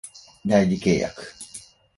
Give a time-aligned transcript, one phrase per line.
[0.43, 1.31] 代理契約